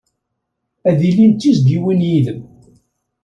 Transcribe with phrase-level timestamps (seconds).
[0.89, 2.41] Ad ilin d tizzyiwin yid-m.